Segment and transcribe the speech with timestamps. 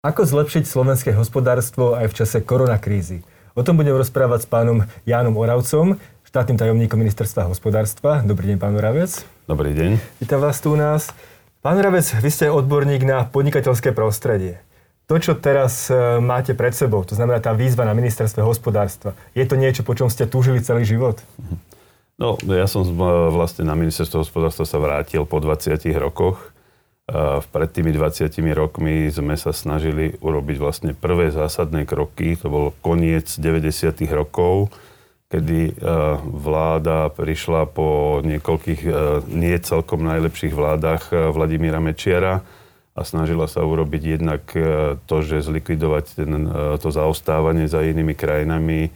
[0.00, 3.20] Ako zlepšiť slovenské hospodárstvo aj v čase koronakrízy?
[3.52, 8.24] O tom budem rozprávať s pánom Jánom Oravcom, štátnym tajomníkom ministerstva hospodárstva.
[8.24, 9.28] Dobrý deň, pán Oravec.
[9.44, 10.00] Dobrý deň.
[10.24, 11.12] Vítam vás tu u nás.
[11.60, 14.64] Pán Oravec, vy ste odborník na podnikateľské prostredie.
[15.04, 19.44] To, čo teraz e, máte pred sebou, to znamená tá výzva na ministerstve hospodárstva, je
[19.44, 21.20] to niečo, po čom ste túžili celý život?
[22.16, 22.96] No, ja som e,
[23.36, 26.40] vlastne na ministerstvo hospodárstva sa vrátil po 20 rokoch
[27.50, 32.38] pred tými 20 rokmi sme sa snažili urobiť vlastne prvé zásadné kroky.
[32.40, 33.98] To bol koniec 90.
[34.14, 34.70] rokov,
[35.26, 35.72] kedy e,
[36.22, 38.90] vláda prišla po niekoľkých e,
[39.26, 42.46] nie celkom najlepších vládach Vladimíra Mečiara
[42.94, 44.42] a snažila sa urobiť jednak
[45.06, 46.30] to, že zlikvidovať ten,
[46.82, 48.90] to zaostávanie za inými krajinami,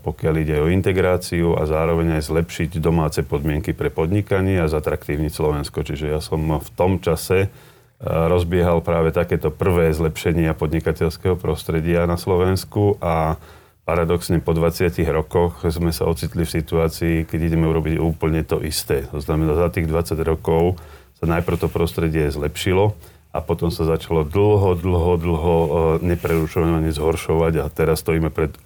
[0.00, 5.84] pokiaľ ide o integráciu a zároveň aj zlepšiť domáce podmienky pre podnikanie a zatraktívniť Slovensko.
[5.84, 7.52] Čiže ja som v tom čase
[8.00, 13.36] rozbiehal práve takéto prvé zlepšenia podnikateľského prostredia na Slovensku a
[13.84, 19.04] paradoxne po 20 rokoch sme sa ocitli v situácii, keď ideme urobiť úplne to isté.
[19.12, 20.80] To znamená, za tých 20 rokov
[21.20, 22.96] sa najprv to prostredie zlepšilo,
[23.30, 25.68] a potom sa začalo dlho, dlho, dlho e,
[26.02, 28.58] neprerušovane zhoršovať a teraz stojíme pred e,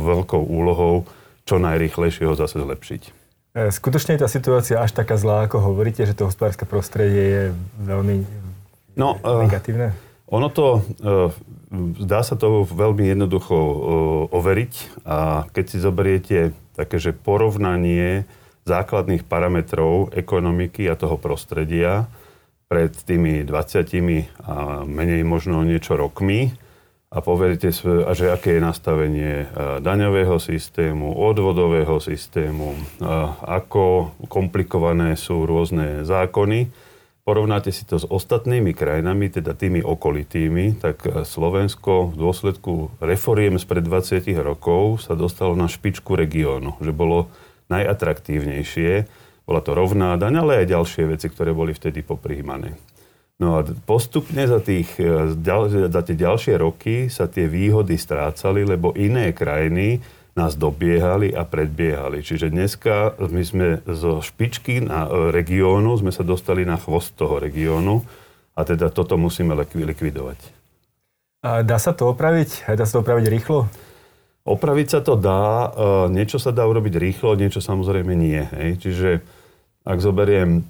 [0.00, 1.04] veľkou úlohou
[1.46, 3.02] čo najrychlejšie ho zase zlepšiť.
[3.54, 7.44] E, skutočne je tá situácia až taká zlá, ako hovoríte, že to hospodárske prostredie je
[7.84, 8.24] veľmi
[8.96, 9.92] no, negatívne?
[10.26, 10.82] Ono to,
[12.02, 13.54] zdá sa to veľmi jednoducho
[14.34, 16.38] overiť a keď si zoberiete
[16.74, 18.26] také, že porovnanie
[18.66, 22.10] základných parametrov ekonomiky a toho prostredia,
[22.66, 26.50] pred tými 20 a menej možno niečo rokmi
[27.06, 27.70] a poveríte,
[28.12, 32.78] že aké je nastavenie e, daňového systému, odvodového systému, e,
[33.46, 36.66] ako komplikované sú rôzne zákony.
[37.22, 43.54] Porovnáte si to s ostatnými krajinami, teda tými okolitými, tak e, Slovensko v dôsledku reforiem
[43.62, 47.30] spred 20 rokov sa dostalo na špičku regiónu, že bolo
[47.70, 49.06] najatraktívnejšie
[49.46, 52.74] bola to rovná daň, ale aj ďalšie veci, ktoré boli vtedy poprijímané.
[53.36, 55.36] No a postupne za, tých, e,
[55.92, 60.00] za tie ďalšie roky sa tie výhody strácali, lebo iné krajiny
[60.36, 62.24] nás dobiehali a predbiehali.
[62.24, 67.36] Čiže dneska my sme zo špičky na e, regiónu, sme sa dostali na chvost toho
[67.36, 68.04] regiónu
[68.56, 70.40] a teda toto musíme likvidovať.
[71.44, 72.72] A dá sa to opraviť?
[72.72, 73.68] Dá sa to opraviť rýchlo?
[74.48, 78.40] Opraviť sa to dá, e, niečo sa dá urobiť rýchlo, niečo samozrejme nie.
[78.48, 78.70] Hej.
[78.80, 79.08] Čiže
[79.86, 80.66] ak zoberiem,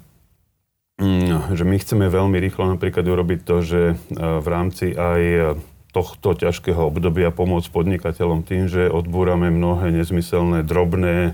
[1.01, 5.57] mm, že my chceme veľmi rýchlo napríklad urobiť to, že e, v rámci aj
[5.89, 11.33] tohto ťažkého obdobia pomôcť podnikateľom tým, že odbúrame mnohé nezmyselné, drobné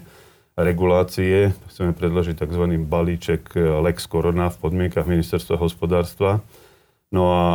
[0.56, 1.52] regulácie.
[1.68, 2.64] Chceme predložiť tzv.
[2.88, 6.40] balíček e, Lex Corona v podmienkach ministerstva hospodárstva.
[7.14, 7.46] No a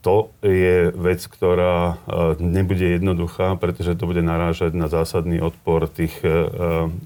[0.00, 1.94] to je vec, ktorá e,
[2.38, 6.14] nebude jednoduchá, pretože to bude narážať na zásadný odpor tých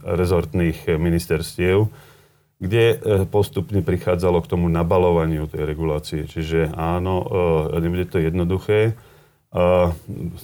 [0.05, 1.89] rezortných ministerstiev
[2.61, 6.29] kde e, postupne prichádzalo k tomu nabalovaniu tej regulácie.
[6.29, 7.25] Čiže áno,
[7.73, 8.95] e, nebude to jednoduché.
[9.51, 9.91] A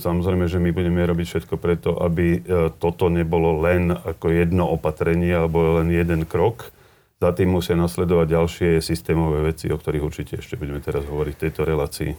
[0.02, 5.30] samozrejme, že my budeme robiť všetko preto, aby e, toto nebolo len ako jedno opatrenie
[5.30, 6.72] alebo len jeden krok.
[7.16, 11.42] Za tým musia nasledovať ďalšie systémové veci, o ktorých určite ešte budeme teraz hovoriť v
[11.48, 12.10] tejto relácii.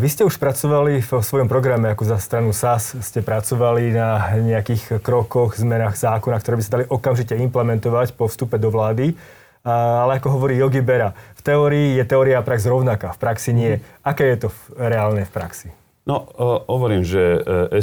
[0.00, 5.04] Vy ste už pracovali v svojom programe ako za stranu SAS, ste pracovali na nejakých
[5.04, 9.12] krokoch, zmenách zákona, ktoré by sa dali okamžite implementovať po vstupe do vlády
[9.66, 13.78] ale ako hovorí Yogi Bera, v teórii je teória a prax rovnaká, v praxi nie.
[14.04, 14.48] Aké je to
[14.78, 15.68] reálne v praxi?
[16.08, 16.24] No,
[16.64, 17.20] hovorím, že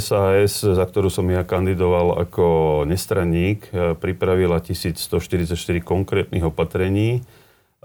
[0.02, 7.22] SAS, e, za ktorú som ja kandidoval ako nestranník, e, pripravila 1144 konkrétnych opatrení.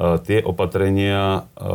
[0.01, 1.69] Tie opatrenia e,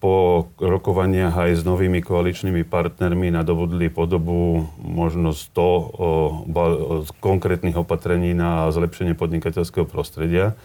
[0.00, 6.48] po rokovaniach aj s novými koaličnými partnermi nadobudli podobu možno 100
[7.20, 10.56] konkrétnych opatrení na zlepšenie podnikateľského prostredia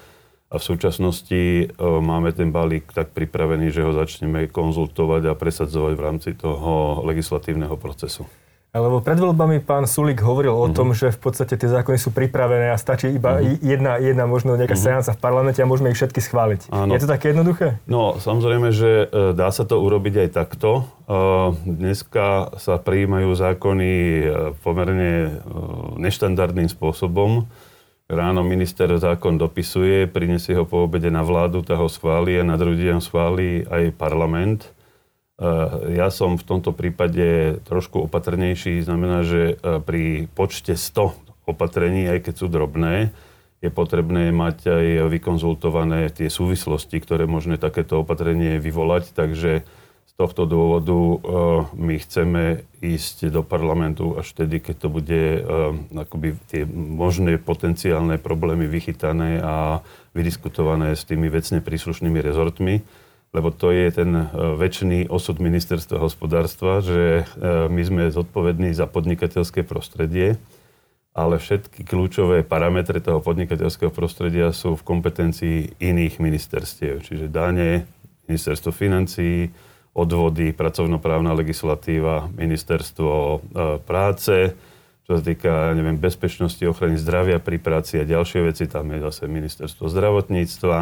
[0.52, 5.94] a v súčasnosti e, máme ten balík tak pripravený, že ho začneme konzultovať a presadzovať
[5.96, 8.28] v rámci toho legislatívneho procesu.
[8.72, 10.72] Lebo pred voľbami pán Sulik hovoril o uh-huh.
[10.72, 13.60] tom, že v podstate tie zákony sú pripravené a stačí iba uh-huh.
[13.60, 15.04] jedna, jedna možno nejaká uh-huh.
[15.04, 16.72] seanca v parlamente a môžeme ich všetky schváliť.
[16.72, 16.96] Áno.
[16.96, 17.84] Je to také jednoduché?
[17.84, 20.72] No, samozrejme, že e, dá sa to urobiť aj takto.
[20.80, 20.84] E,
[21.68, 23.92] dneska sa prijímajú zákony
[24.64, 25.44] pomerne
[26.00, 27.52] neštandardným spôsobom
[28.12, 32.60] ráno minister zákon dopisuje, prinesie ho po obede na vládu, tá ho schváli a na
[32.60, 34.68] druhý deň schváli aj parlament.
[34.68, 34.70] E,
[35.96, 42.28] ja som v tomto prípade trošku opatrnejší, znamená, že e, pri počte 100 opatrení, aj
[42.28, 43.16] keď sú drobné,
[43.64, 49.64] je potrebné mať aj vykonzultované tie súvislosti, ktoré možné takéto opatrenie vyvolať, takže
[50.12, 51.18] Z tohto dôvodu uh,
[51.72, 58.20] my chceme ísť do parlamentu až vtedy, keď to bude uh, akoby tie možné potenciálne
[58.20, 59.80] problémy vychytané a
[60.12, 62.84] vydiskutované s tými vecne príslušnými rezortmi.
[63.32, 64.24] Lebo to je ten e,
[64.60, 70.36] väčší osud ministerstva hospodárstva, že e, my sme zodpovední za podnikateľské prostredie,
[71.16, 77.88] ale všetky kľúčové parametre toho podnikateľského prostredia sú v kompetencii iných ministerstiev, čiže dane,
[78.28, 79.48] ministerstvo financií,
[79.92, 83.38] odvody, pracovnoprávna legislatíva, ministerstvo e,
[83.84, 84.56] práce,
[85.04, 89.28] čo sa týka neviem, bezpečnosti, ochrany zdravia pri práci a ďalšie veci, tam je zase
[89.28, 90.78] ministerstvo zdravotníctva,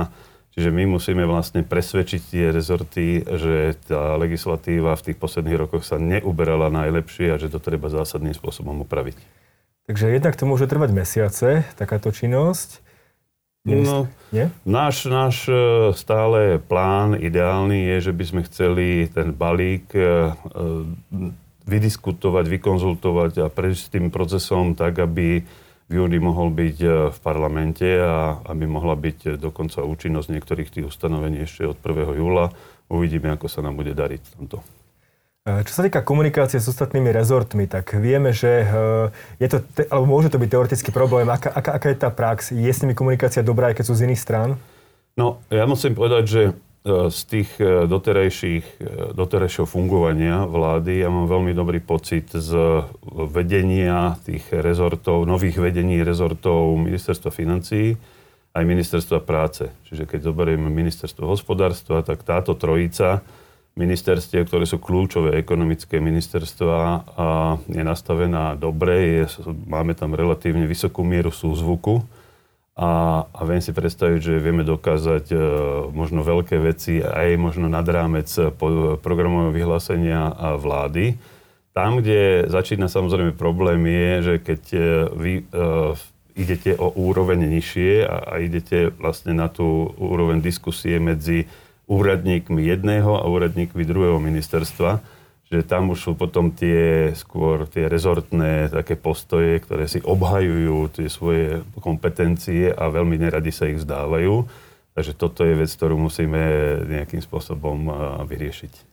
[0.49, 6.01] Čiže my musíme vlastne presvedčiť tie rezorty, že tá legislatíva v tých posledných rokoch sa
[6.01, 9.15] neuberala najlepšie a že to treba zásadným spôsobom upraviť.
[9.85, 11.47] Takže jednak to môže trvať mesiace,
[11.77, 12.81] takáto činnosť.
[13.67, 14.53] No, Nie?
[14.63, 20.05] Náš, náš e, stále plán ideálny je, že by sme chceli ten balík e, e,
[21.67, 25.43] vydiskutovať, vykonzultovať a prejsť tým procesom tak, aby
[25.89, 26.77] v júni mohol byť
[27.09, 32.21] v parlamente a aby mohla byť dokonca účinnosť niektorých tých ustanovení ešte od 1.
[32.21, 32.53] júla.
[32.89, 34.23] Uvidíme, ako sa nám bude dariť.
[34.39, 34.78] E,
[35.47, 38.67] čo sa týka komunikácie s ostatnými rezortmi, tak vieme, že
[39.41, 41.25] je to, alebo môže to byť teoretický problém.
[41.31, 42.53] Aká, aká, aká je tá prax?
[42.53, 44.49] Je s nimi komunikácia dobrá, aj keď sú z iných strán?
[45.17, 46.41] No, ja musím povedať, že
[46.79, 47.49] E, z tých
[47.91, 48.65] doterajších,
[49.11, 52.55] doterajšieho fungovania vlády ja mám veľmi dobrý pocit z
[53.27, 57.99] vedenia tých rezortov, nových vedení rezortov ministerstva financií
[58.55, 59.67] aj ministerstva práce.
[59.91, 63.27] Čiže keď zoberieme ministerstvo hospodárstva, tak táto trojica
[63.79, 66.77] ministerstiev, ktoré sú kľúčové ekonomické ministerstva
[67.15, 67.27] a
[67.71, 72.03] je nastavená dobre, je, máme tam relatívne vysokú mieru súzvuku
[72.75, 75.37] a, a viem si predstaviť, že vieme dokázať e,
[75.95, 78.27] možno veľké veci aj možno nad rámec
[78.99, 81.15] programového vyhlásenia a vlády.
[81.71, 84.79] Tam, kde začína samozrejme problém je, že keď e,
[85.11, 85.43] vy e,
[86.39, 91.51] idete o úroveň nižšie a, a idete vlastne na tú úroveň diskusie medzi
[91.89, 95.01] úradníkmi jedného a úradníkmi druhého ministerstva,
[95.49, 101.09] že tam už sú potom tie skôr tie rezortné také postoje, ktoré si obhajujú tie
[101.09, 104.45] svoje kompetencie a veľmi neradi sa ich vzdávajú.
[104.93, 106.37] Takže toto je vec, ktorú musíme
[106.85, 107.89] nejakým spôsobom
[108.29, 108.88] vyriešiť.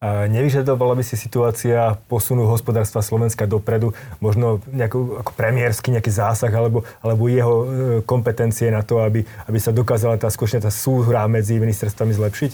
[0.00, 6.88] Nevyžadovala by si situácia posunu hospodárstva Slovenska dopredu, možno nejakú, ako premiérsky nejaký zásah alebo,
[7.04, 7.66] alebo jeho e,
[8.08, 12.52] kompetencie na to, aby, aby sa dokázala tá skutočne tá súhra medzi ministerstvami zlepšiť?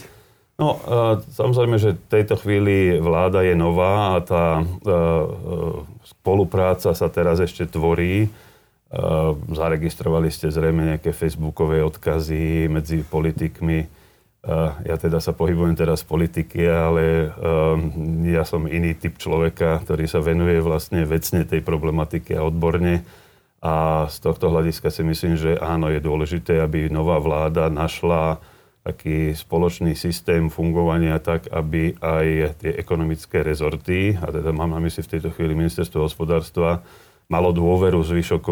[0.58, 4.64] No, e, samozrejme, že v tejto chvíli vláda je nová a tá e,
[6.02, 8.26] spolupráca sa teraz ešte tvorí.
[9.50, 14.05] Zaregistrovali ste zrejme nejaké facebookové odkazy medzi politikmi.
[14.86, 17.34] Ja teda sa pohybujem teraz v politike, ale
[18.22, 23.02] ja som iný typ človeka, ktorý sa venuje vlastne vecne tej problematike a odborne.
[23.58, 28.38] A z tohto hľadiska si myslím, že áno, je dôležité, aby nová vláda našla
[28.86, 35.02] taký spoločný systém fungovania tak, aby aj tie ekonomické rezorty, a teda mám na mysli
[35.02, 36.86] v tejto chvíli ministerstvo hospodárstva,
[37.26, 38.42] malo dôveru zvyšok,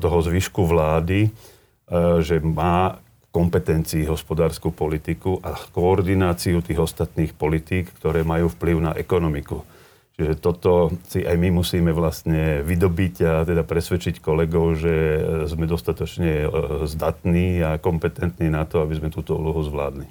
[0.00, 1.30] toho zvyšku vlády, e,
[2.24, 2.96] že má
[3.36, 9.60] kompetencii hospodárskú politiku a koordináciu tých ostatných politík, ktoré majú vplyv na ekonomiku.
[10.16, 16.32] Čiže toto si aj my musíme vlastne vydobiť a teda presvedčiť kolegov, že sme dostatočne
[16.40, 16.48] e,
[16.88, 20.08] zdatní a kompetentní na to, aby sme túto úlohu zvládli.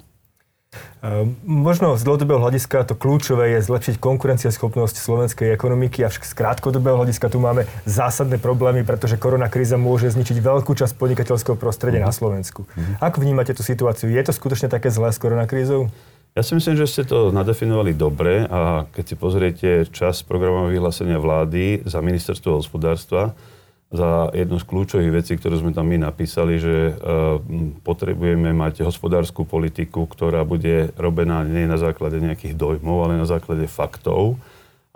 [1.06, 6.98] Ehm, možno z dlhodobého hľadiska to kľúčové je zlepšiť konkurencieschopnosť slovenskej ekonomiky, avšak z krátkodobého
[6.98, 12.10] hľadiska tu máme zásadné problémy, pretože korona kríza môže zničiť veľkú časť podnikateľského prostredia mm-hmm.
[12.10, 12.66] na Slovensku.
[12.66, 12.94] Mm-hmm.
[13.04, 14.10] Ako vnímate tú situáciu?
[14.10, 15.92] Je to skutočne také zlé s koronakrízou?
[16.36, 21.16] Ja si myslím, že ste to nadefinovali dobre a keď si pozriete čas programového vyhlásenia
[21.16, 23.32] vlády za ministerstvo hospodárstva,
[23.90, 27.38] za jednu z kľúčových vecí, ktorú sme tam my napísali, že uh,
[27.86, 33.70] potrebujeme mať hospodárskú politiku, ktorá bude robená nie na základe nejakých dojmov, ale na základe
[33.70, 34.42] faktov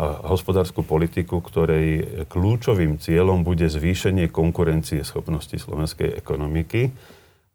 [0.01, 6.91] a hospodárskú politiku, ktorej kľúčovým cieľom bude zvýšenie konkurencie schopnosti slovenskej ekonomiky.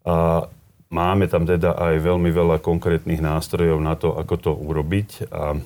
[0.06, 0.46] A
[0.86, 5.58] Máme tam teda aj veľmi veľa konkrétnych nástrojov na to, ako to urobiť a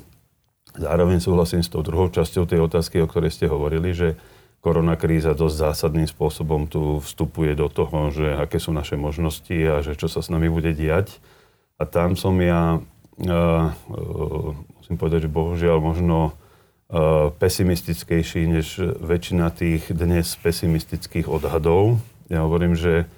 [0.81, 4.17] zároveň súhlasím s tou druhou časťou tej otázky, o ktorej ste hovorili, že
[4.61, 9.81] korona kríza dosť zásadným spôsobom tu vstupuje do toho, že aké sú naše možnosti a
[9.81, 11.17] že čo sa s nami bude diať.
[11.81, 13.73] A tam som ja, uh,
[14.77, 16.37] musím povedať, že bohužiaľ možno
[16.93, 21.97] uh, pesimistickejší než väčšina tých dnes pesimistických odhadov.
[22.29, 23.09] Ja hovorím, že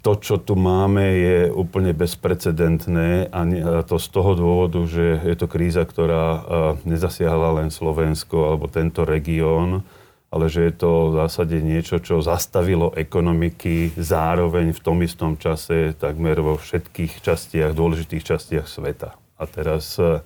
[0.00, 3.40] to, čo tu máme, je úplne bezprecedentné a
[3.84, 6.24] to z toho dôvodu, že je to kríza, ktorá
[6.88, 9.84] nezasiahla len Slovensko alebo tento región,
[10.32, 15.92] ale že je to v zásade niečo, čo zastavilo ekonomiky zároveň v tom istom čase
[15.92, 19.12] takmer vo všetkých častiach, dôležitých častiach sveta.
[19.36, 20.24] A teraz uh,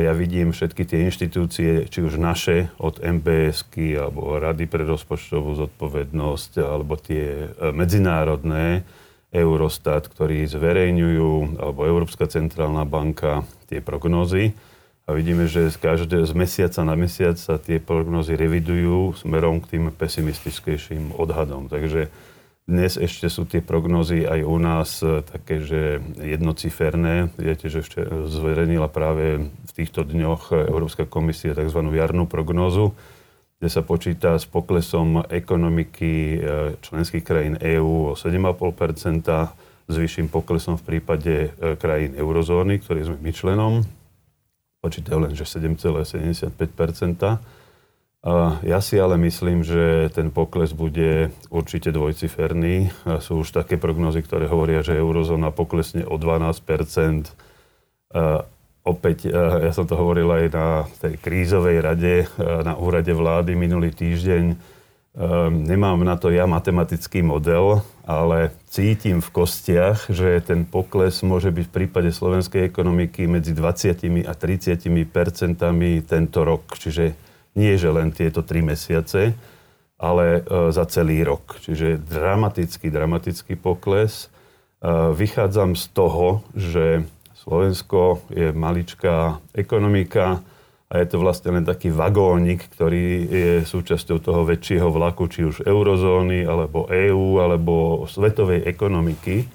[0.00, 6.52] ja vidím všetky tie inštitúcie, či už naše, od MBSky, alebo Rady pre rozpočtovú zodpovednosť,
[6.64, 8.80] alebo tie uh, medzinárodné,
[9.32, 14.52] Eurostat, ktorí zverejňujú, alebo Európska centrálna banka, tie prognózy
[15.08, 19.76] a vidíme, že z, každé, z mesiaca na mesiac sa tie prognozy revidujú smerom k
[19.76, 21.66] tým pesimistickejším odhadom.
[21.66, 22.12] Takže
[22.62, 27.34] dnes ešte sú tie prognozy aj u nás e, také, že jednociferné.
[27.34, 31.80] Viete, že ešte zverejnila práve v týchto dňoch Európska komisia tzv.
[31.90, 32.94] jarnú prognózu,
[33.58, 36.38] kde sa počíta s poklesom ekonomiky e,
[36.78, 39.26] členských krajín EÚ o 7,5
[39.90, 43.74] s vyšším poklesom v prípade e, krajín eurozóny, ktorých sme my členom
[44.82, 46.58] počítajú len, že 7,75
[48.62, 52.94] ja si ale myslím, že ten pokles bude určite dvojciferný.
[53.18, 57.34] Sú už také prognozy, ktoré hovoria, že eurozóna poklesne o 12%
[58.82, 60.66] Opäť, ja som to hovoril aj na
[60.98, 64.58] tej krízovej rade, na úrade vlády minulý týždeň
[65.52, 71.64] nemám na to ja matematický model, ale cítim v kostiach, že ten pokles môže byť
[71.68, 76.74] v prípade slovenskej ekonomiky medzi 20 a 30 percentami tento rok.
[76.74, 77.12] Čiže
[77.56, 79.36] nie, že len tieto tri mesiace,
[80.00, 81.58] ale uh, za celý rok.
[81.62, 84.28] Čiže dramatický, dramatický pokles.
[84.82, 87.06] Uh, vychádzam z toho, že
[87.38, 90.42] Slovensko je maličká ekonomika,
[90.92, 95.64] a je to vlastne len taký vagónik, ktorý je súčasťou toho väčšieho vlaku, či už
[95.64, 99.48] eurozóny, alebo EÚ, alebo svetovej ekonomiky.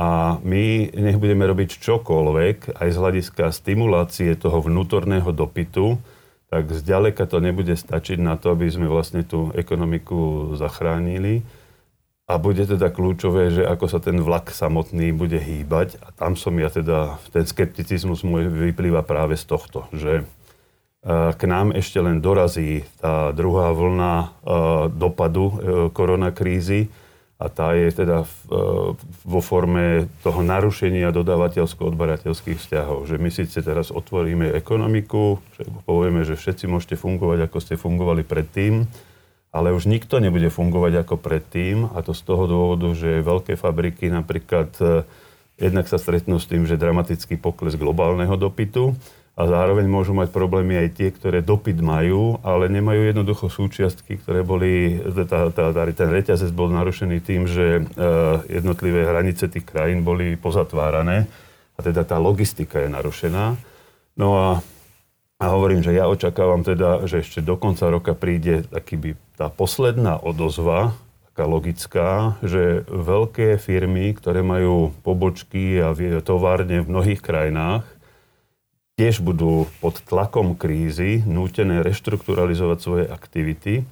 [0.00, 6.00] A my nech budeme robiť čokoľvek, aj z hľadiska stimulácie toho vnútorného dopytu,
[6.52, 11.40] tak zďaleka to nebude stačiť na to, aby sme vlastne tú ekonomiku zachránili.
[12.28, 15.96] A bude teda kľúčové, že ako sa ten vlak samotný bude hýbať.
[16.04, 20.28] A tam som ja teda, ten skepticizmus môj vyplýva práve z tohto, že
[21.34, 24.26] k nám ešte len dorazí tá druhá vlna e,
[24.94, 25.54] dopadu e,
[25.90, 26.94] koronakrízy
[27.42, 28.26] a tá je teda e,
[29.26, 33.10] vo forme toho narušenia dodávateľsko-odberateľských vzťahov.
[33.10, 38.22] Že my síce teraz otvoríme ekonomiku, že povieme, že všetci môžete fungovať, ako ste fungovali
[38.22, 38.86] predtým,
[39.50, 44.06] ale už nikto nebude fungovať ako predtým a to z toho dôvodu, že veľké fabriky
[44.08, 44.72] napríklad
[45.60, 48.96] jednak sa stretnú s tým, že dramatický pokles globálneho dopytu,
[49.32, 54.44] a zároveň môžu mať problémy aj tie, ktoré dopyt majú, ale nemajú jednoducho súčiastky, ktoré
[54.44, 57.82] boli, tá, tá, tá, ten reťazec bol narušený tým, že e,
[58.52, 61.32] jednotlivé hranice tých krajín boli pozatvárané
[61.76, 63.56] a teda tá logistika je narušená.
[64.20, 64.48] No a,
[65.40, 69.10] a hovorím, že ja očakávam teda, že ešte do konca roka príde taký by
[69.40, 70.92] tá posledná odozva,
[71.32, 77.88] taká logická, že veľké firmy, ktoré majú pobočky a továrne v mnohých krajinách,
[79.02, 83.82] tiež budú pod tlakom krízy nútené reštrukturalizovať svoje aktivity.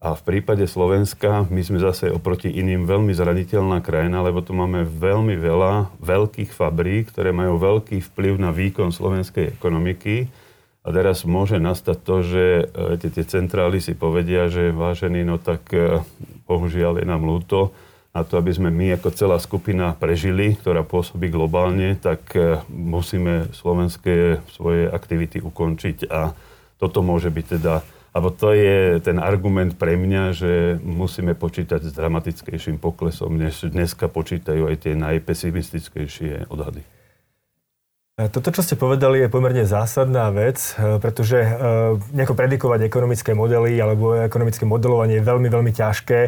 [0.00, 4.88] A v prípade Slovenska my sme zase oproti iným veľmi zraniteľná krajina, lebo tu máme
[4.88, 10.32] veľmi veľa veľkých fabrík, ktoré majú veľký vplyv na výkon slovenskej ekonomiky.
[10.80, 12.44] A teraz môže nastať to, že
[13.04, 16.00] tie, tie centrály si povedia, že vážený, no tak eh,
[16.48, 17.76] bohužiaľ je nám ľúto,
[18.18, 23.54] na to, aby sme my ako celá skupina prežili, ktorá pôsobí globálne, tak e, musíme
[23.54, 26.10] slovenské svoje aktivity ukončiť.
[26.10, 26.34] A
[26.82, 31.94] toto môže byť teda, alebo to je ten argument pre mňa, že musíme počítať s
[31.94, 36.97] dramatickejším poklesom, než dneska počítajú aj tie najpesimistickejšie odhady.
[38.18, 41.48] E, toto, čo ste povedali, je pomerne zásadná vec, e, pretože e,
[42.18, 46.20] nejako predikovať ekonomické modely alebo ekonomické modelovanie je veľmi, veľmi ťažké.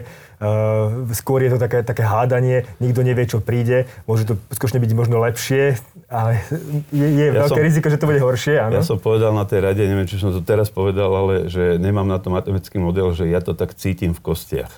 [1.12, 3.84] Skôr je to také, také hádanie, nikto nevie, čo príde.
[4.08, 5.76] Môže to skutočne byť možno lepšie,
[6.08, 6.40] ale
[6.88, 8.56] je, je ja veľké som, riziko, že to bude horšie.
[8.56, 8.72] Áno?
[8.72, 12.08] Ja som povedal na tej rade, neviem, či som to teraz povedal, ale že nemám
[12.08, 14.72] na to matematický model, že ja to tak cítim v kostiach.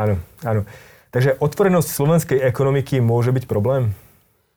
[0.00, 0.64] Áno, áno.
[1.12, 3.92] Takže otvorenosť slovenskej ekonomiky môže byť problém?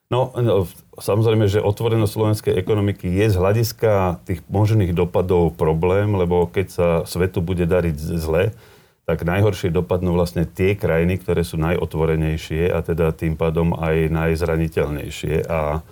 [0.07, 0.63] No, no,
[0.95, 6.87] samozrejme, že otvorenosť slovenskej ekonomiky je z hľadiska tých možných dopadov problém, lebo keď sa
[7.03, 8.55] svetu bude dariť zle,
[9.03, 15.47] tak najhoršie dopadnú vlastne tie krajiny, ktoré sú najotvorenejšie a teda tým pádom aj najzraniteľnejšie.
[15.47, 15.83] A,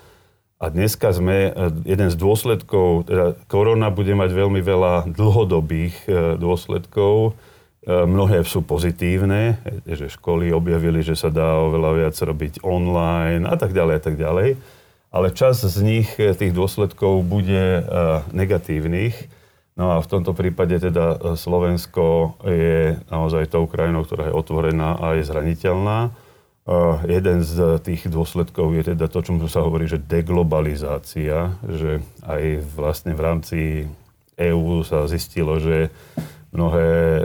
[0.60, 1.52] a dneska sme,
[1.84, 7.36] jeden z dôsledkov, teda korona bude mať veľmi veľa dlhodobých e, dôsledkov,
[7.86, 13.72] mnohé sú pozitívne, že školy objavili, že sa dá oveľa viac robiť online a tak
[13.78, 14.50] ďalej a tak ďalej.
[15.16, 17.86] Ale čas z nich, tých dôsledkov, bude
[18.36, 19.16] negatívnych.
[19.76, 25.20] No a v tomto prípade teda Slovensko je naozaj tou krajinou, ktorá je otvorená a
[25.20, 26.16] je zraniteľná.
[27.06, 33.14] Jeden z tých dôsledkov je teda to, čo sa hovorí, že deglobalizácia, že aj vlastne
[33.14, 33.60] v rámci
[34.34, 35.94] EÚ sa zistilo, že
[36.56, 37.24] mnohé e,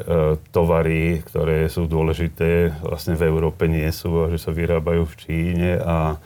[0.50, 5.70] tovary, ktoré sú dôležité, vlastne v Európe nie sú a že sa vyrábajú v Číne
[5.78, 6.18] a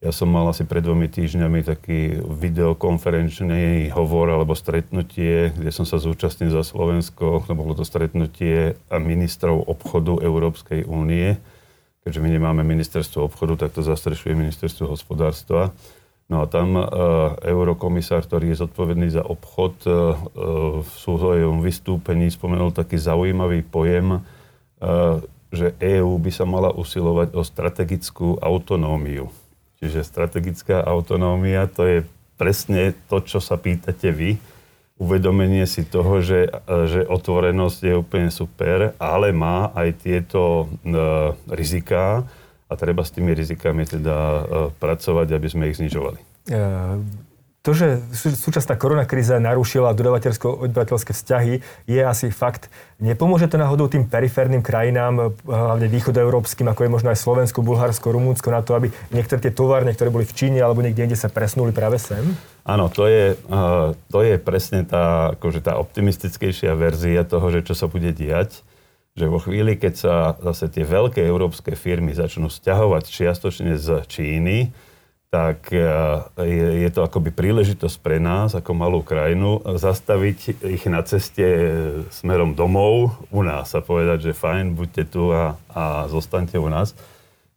[0.00, 6.00] ja som mal asi pred dvomi týždňami taký videokonferenčný hovor alebo stretnutie, kde som sa
[6.00, 7.44] zúčastnil za Slovensko.
[7.44, 11.36] To bolo to stretnutie ministrov obchodu Európskej únie
[12.04, 15.76] keďže my nemáme ministerstvo obchodu, tak to zastrešuje ministerstvo hospodárstva.
[16.30, 16.86] No a tam uh,
[17.42, 20.14] eurokomisár, ktorý je zodpovedný za obchod, uh,
[20.78, 25.18] v svojom vystúpení spomenul taký zaujímavý pojem, uh,
[25.50, 29.26] že EÚ by sa mala usilovať o strategickú autonómiu.
[29.82, 31.98] Čiže strategická autonómia to je
[32.38, 34.38] presne to, čo sa pýtate vy
[35.00, 42.28] uvedomenie si toho, že, že otvorenosť je úplne super, ale má aj tieto uh, riziká
[42.70, 44.40] a treba s tými rizikami teda uh,
[44.78, 46.22] pracovať, aby sme ich znižovali.
[46.54, 47.02] Uh,
[47.60, 52.72] to, že súčasná koronakríza narušila dodavateľsko-odberateľské vzťahy, je asi fakt.
[52.96, 58.48] Nepomôže to náhodou tým periférnym krajinám, hlavne východoeurópskym, ako je možno aj Slovensko, Bulharsko, Rumúnsko,
[58.48, 61.68] na to, aby niektoré tie továrne, ktoré boli v Číne alebo niekde inde sa presnuli
[61.68, 62.32] práve sem?
[62.64, 63.36] Áno, to je,
[64.08, 68.64] to je presne tá, akože tá optimistickejšia verzia toho, že čo sa bude diať
[69.18, 74.70] že vo chvíli, keď sa zase tie veľké európske firmy začnú stiahovať čiastočne z Číny,
[75.30, 75.86] tak e,
[76.42, 81.46] je, je to akoby príležitosť pre nás, ako malú krajinu, zastaviť ich na ceste
[82.10, 86.98] smerom domov u nás a povedať, že fajn, buďte tu a, a zostaňte u nás.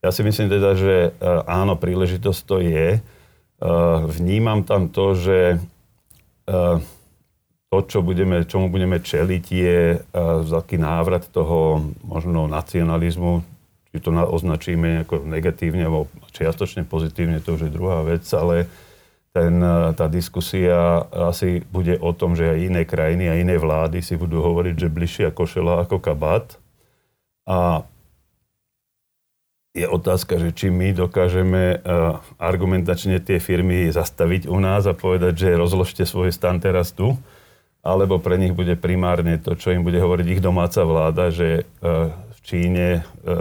[0.05, 2.87] Ja si myslím teda, že e, áno, príležitosť to je.
[2.97, 3.01] E,
[4.05, 5.37] vnímam tam to, že
[7.73, 9.97] to, čo budeme, čomu budeme čeliť, je
[10.45, 13.41] taký návrat toho možno nacionalizmu,
[13.89, 16.05] či to označíme ako negatívne alebo
[16.37, 18.69] čiastočne pozitívne, to už je druhá vec, ale
[19.33, 19.57] ten,
[19.97, 24.45] tá diskusia asi bude o tom, že aj iné krajiny a iné vlády si budú
[24.45, 26.61] hovoriť, že bližšia košela ako kabát.
[27.49, 27.81] A
[29.73, 31.81] je otázka, že či my dokážeme
[32.37, 37.17] argumentačne tie firmy zastaviť u nás a povedať, že rozložte svoj stan teraz tu,
[37.83, 41.67] alebo pre nich bude primárne to, čo im bude hovoriť ich domáca vláda, že
[42.43, 43.31] Číne e,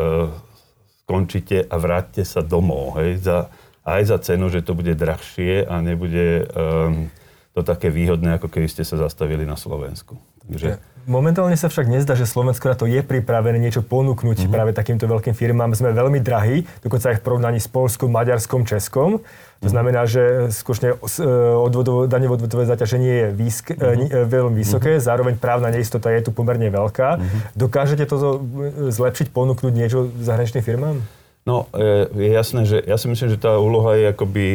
[1.03, 2.97] skončíte a vráťte sa domov.
[3.03, 3.51] Hej, za,
[3.83, 7.11] aj za cenu, že to bude drahšie a nebude um,
[7.53, 10.17] to také výhodné, ako keby ste sa zastavili na Slovensku.
[10.47, 10.79] Takže...
[11.03, 14.55] Momentálne sa však nezdá, že Slovensko na to je pripravené niečo ponúknuť mm-hmm.
[14.55, 15.75] práve takýmto veľkým firmám.
[15.75, 19.19] Sme veľmi drahí, dokonca aj v porovnaní s Polskom, Maďarskom, Českom.
[19.63, 24.27] To znamená, že skutočne e, odvodov, daňové odvodové zaťaženie je výsk, uh-huh.
[24.27, 25.07] veľmi vysoké, uh-huh.
[25.07, 27.09] zároveň právna neistota je tu pomerne veľká.
[27.15, 27.39] Uh-huh.
[27.55, 28.43] Dokážete to
[28.91, 30.99] zlepšiť, ponúknuť niečo zahraničným firmám?
[31.43, 31.67] No,
[32.15, 34.47] je jasné, že ja si myslím, že tá úloha je akoby,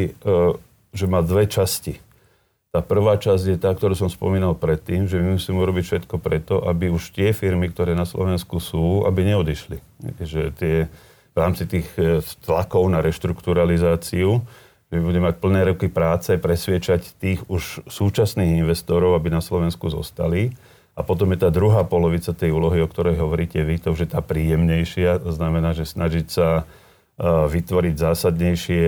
[0.96, 2.00] že má dve časti.
[2.72, 6.64] Tá prvá časť je tá, ktorú som spomínal predtým, že my musíme urobiť všetko preto,
[6.64, 9.84] aby už tie firmy, ktoré na Slovensku sú, aby neodišli.
[10.20, 10.76] Že tie,
[11.36, 11.92] v rámci tých
[12.48, 14.48] tlakov na reštrukturalizáciu,
[14.88, 20.56] my budeme mať plné roky práce presviečať tých už súčasných investorov, aby na Slovensku zostali.
[20.98, 24.24] A potom je tá druhá polovica tej úlohy, o ktorej hovoríte vy, to už tá
[24.24, 25.22] príjemnejšia.
[25.22, 26.64] To znamená, že snažiť sa e,
[27.28, 28.84] vytvoriť zásadnejšie,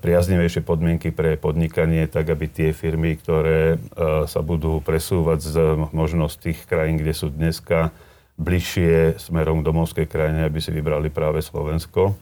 [0.00, 5.56] priaznivejšie podmienky pre podnikanie, tak aby tie firmy, ktoré e, sa budú presúvať z
[5.92, 7.92] možnosť tých krajín, kde sú dneska
[8.40, 12.16] bližšie smerom k domovskej krajine, aby si vybrali práve Slovensko.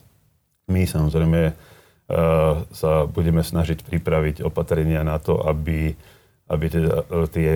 [0.69, 1.70] My samozrejme
[2.75, 5.95] sa budeme snažiť pripraviť opatrenia na to, aby,
[6.51, 7.51] aby teda eh, tie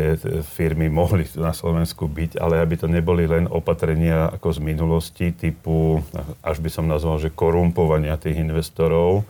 [0.47, 5.99] firmy mohli na Slovensku byť, ale aby to neboli len opatrenia ako z minulosti, typu,
[6.41, 9.27] až by som nazval, že korumpovania tých investorov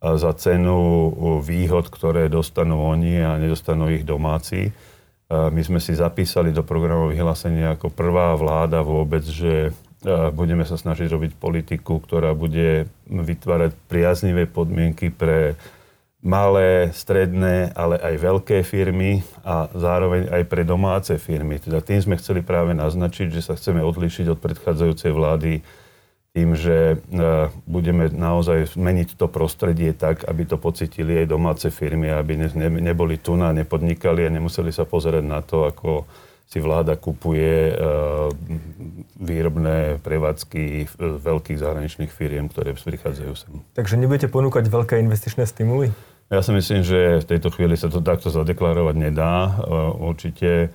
[0.00, 1.12] za cenu
[1.44, 4.70] výhod, ktoré dostanú oni a nedostanú ich domáci.
[4.70, 9.70] Eh, my sme si zapísali do programového vyhlásenia ako prvá vláda vôbec, že
[10.32, 15.60] budeme sa snažiť robiť politiku, ktorá bude vytvárať priaznivé podmienky pre
[16.20, 21.56] malé, stredné, ale aj veľké firmy a zároveň aj pre domáce firmy.
[21.56, 25.64] Teda tým sme chceli práve naznačiť, že sa chceme odlíšiť od predchádzajúcej vlády
[26.30, 26.96] tým, že e,
[27.66, 32.38] budeme naozaj zmeniť to prostredie tak, aby to pocitili aj domáce firmy, aby
[32.78, 36.06] neboli tu na, nepodnikali a nemuseli sa pozerať na to, ako
[36.50, 37.78] si vláda kupuje
[39.22, 43.62] výrobné prevádzky veľkých zahraničných firiem, ktoré prichádzajú sem.
[43.78, 45.94] Takže nebudete ponúkať veľké investičné stimuly?
[46.26, 49.62] Ja si myslím, že v tejto chvíli sa to takto zadeklarovať nedá.
[49.94, 50.74] Určite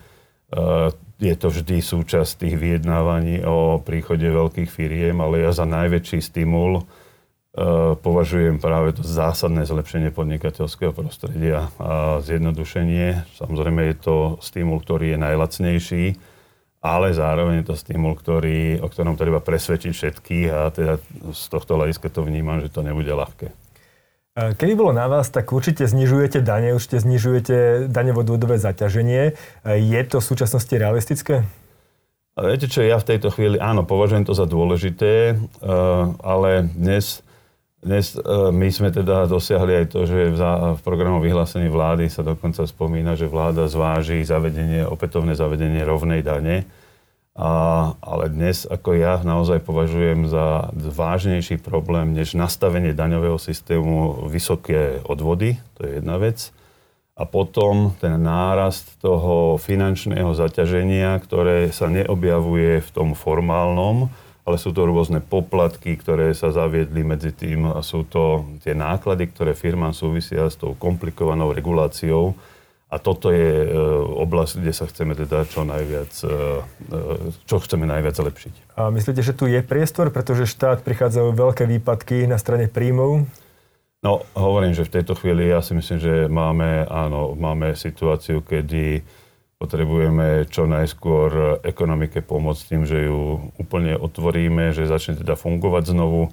[1.20, 6.88] je to vždy súčasť tých vyjednávaní o príchode veľkých firiem, ale ja za najväčší stimul
[8.04, 13.24] považujem práve to zásadné zlepšenie podnikateľského prostredia a zjednodušenie.
[13.40, 16.06] Samozrejme je to stimul, ktorý je najlacnejší,
[16.84, 20.94] ale zároveň je to stimul, ktorý, o ktorom treba presvedčiť všetkých a teda
[21.32, 23.56] z tohto hľadiska to vnímam, že to nebude ľahké.
[24.36, 29.32] Keby bolo na vás, tak určite znižujete dane, určite znižujete daňovo-dôvodové zaťaženie.
[29.64, 31.48] Je to v súčasnosti realistické?
[32.36, 35.38] Viete čo, ja v tejto chvíli, áno, považujem to za dôležité, eh,
[36.20, 37.24] ale dnes,
[37.86, 40.34] dnes eh, my sme teda dosiahli aj to, že
[40.76, 46.66] v programu vyhlásení vlády sa dokonca spomína, že vláda zváži zavedenie, opätovné zavedenie rovnej dane
[47.36, 47.52] a,
[48.00, 55.60] ale dnes ako ja naozaj považujem za vážnejší problém, než nastavenie daňového systému vysoké odvody,
[55.76, 56.56] to je jedna vec.
[57.16, 64.12] A potom ten nárast toho finančného zaťaženia, ktoré sa neobjavuje v tom formálnom,
[64.46, 69.34] ale sú to rôzne poplatky, ktoré sa zaviedli medzi tým a sú to tie náklady,
[69.34, 72.38] ktoré firmám súvisia s tou komplikovanou reguláciou,
[72.86, 73.70] a toto je e,
[74.24, 76.30] oblasť, kde sa chceme teda čo najviac, e,
[76.96, 77.00] e,
[77.44, 78.78] čo chceme najviac zlepšiť.
[78.78, 83.28] A myslíte, že tu je priestor, pretože štát prichádzajú veľké výpadky na strane príjmov?
[84.06, 89.02] No, hovorím, že v tejto chvíli ja si myslím, že máme, áno, máme situáciu, kedy
[89.56, 96.32] potrebujeme čo najskôr ekonomike pomôcť tým, že ju úplne otvoríme, že začne teda fungovať znovu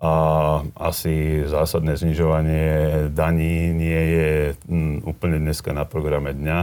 [0.00, 0.14] a
[0.80, 2.68] asi zásadné znižovanie
[3.12, 4.30] daní nie je
[4.64, 6.60] mm, úplne dneska na programe dňa.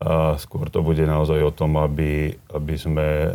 [0.00, 3.28] A skôr to bude naozaj o tom, aby, aby sme e,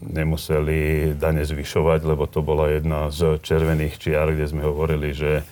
[0.00, 5.44] nemuseli dane zvyšovať, lebo to bola jedna z červených čiar, kde sme hovorili, že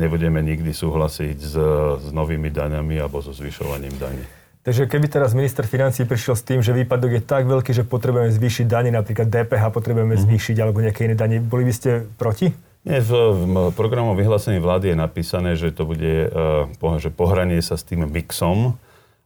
[0.00, 1.54] nebudeme nikdy súhlasiť s,
[2.00, 4.39] s novými daňami alebo so zvyšovaním daní.
[4.60, 8.28] Takže keby teraz minister financí prišiel s tým, že výpadok je tak veľký, že potrebujeme
[8.28, 10.28] zvýšiť dane, napríklad DPH potrebujeme mm-hmm.
[10.28, 12.52] zvýšiť alebo nejaké iné dane, boli by ste proti?
[12.84, 17.76] Nie, v, v programu vyhlásení vlády je napísané, že to bude, uh, že pohranie sa
[17.76, 18.76] s tým mixom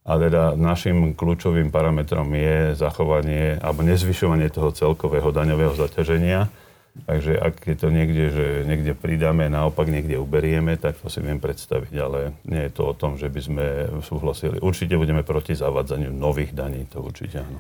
[0.06, 6.46] a teda našim kľúčovým parametrom je zachovanie alebo nezvyšovanie toho celkového daňového zaťaženia.
[6.94, 11.42] Takže ak je to niekde, že niekde pridáme, naopak niekde uberieme, tak to si viem
[11.42, 13.64] predstaviť, ale nie je to o tom, že by sme
[14.07, 14.62] súhlasili.
[14.62, 17.59] Určite budeme proti zavádzaniu nových daní, to určite áno.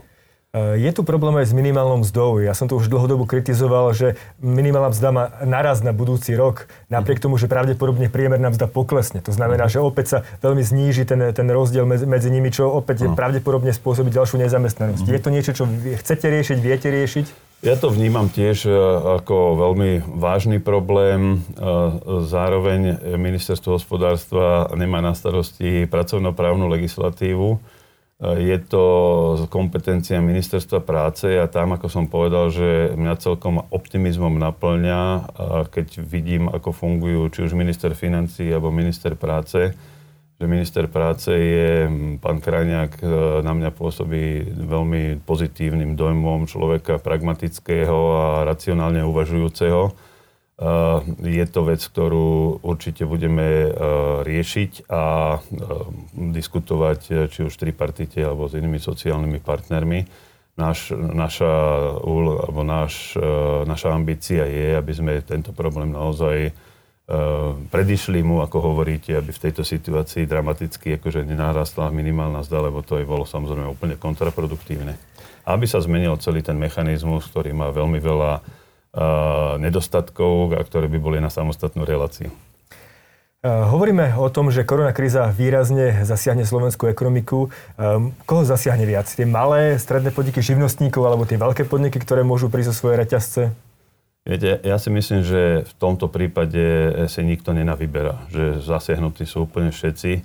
[0.54, 2.38] E, je tu problém aj s minimálnou mzdou.
[2.38, 7.18] Ja som to už dlhodobo kritizoval, že minimálna mzda má naraz na budúci rok, napriek
[7.18, 9.18] tomu, že pravdepodobne priemerná mzda poklesne.
[9.26, 13.10] To znamená, že opäť sa veľmi zníži ten, ten rozdiel medzi, medzi nimi, čo opäť
[13.10, 13.18] no.
[13.18, 15.04] pravdepodobne spôsobí ďalšiu nezamestnanosť.
[15.10, 15.66] Je to niečo, čo
[15.98, 17.53] chcete riešiť, viete riešiť?
[17.64, 18.76] Ja to vnímam tiež e,
[19.16, 21.40] ako veľmi vážny problém.
[21.40, 21.64] E,
[22.28, 27.56] zároveň ministerstvo hospodárstva nemá na starosti pracovnoprávnu legislatívu.
[27.56, 27.58] E,
[28.52, 28.84] je to
[29.48, 35.32] kompetencia ministerstva práce a tam, ako som povedal, že mňa celkom optimizmom naplňa,
[35.72, 39.72] keď vidím, ako fungujú či už minister financí alebo minister práce,
[40.34, 41.86] že minister práce je,
[42.18, 43.06] pán Krajňák e,
[43.46, 49.82] na mňa pôsobí veľmi pozitívnym dojmom človeka pragmatického a racionálne uvažujúceho.
[49.86, 49.92] E,
[51.22, 53.70] je to vec, ktorú určite budeme e,
[54.26, 55.38] riešiť a
[56.34, 60.00] diskutovať či už tripartite alebo s inými sociálnymi partnermi.
[60.54, 61.50] Naš, naša,
[61.98, 63.18] alebo naš,
[63.66, 66.54] naša ambícia je, aby sme tento problém naozaj
[67.68, 72.96] predišli mu, ako hovoríte, aby v tejto situácii dramaticky akože nenarastla minimálna zda, lebo to
[72.96, 74.96] je bolo samozrejme úplne kontraproduktívne.
[75.44, 80.96] Aby sa zmenil celý ten mechanizmus, ktorý má veľmi veľa uh, nedostatkov a ktoré by
[80.96, 82.32] boli na samostatnú reláciu.
[83.44, 87.52] Eh, hovoríme o tom, že koronakríza výrazne zasiahne slovenskú ekonomiku.
[88.24, 89.04] Koho zasiahne viac?
[89.04, 93.52] Tie malé, stredné podniky živnostníkov alebo tie veľké podniky, ktoré môžu prísť o svoje reťazce?
[94.24, 96.64] Viete, ja si myslím, že v tomto prípade
[97.12, 100.24] si nikto nenavyberá, že zasiahnutí sú úplne všetci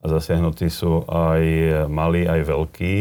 [0.00, 1.44] a zasiahnutí sú aj
[1.92, 2.96] malí, aj veľkí.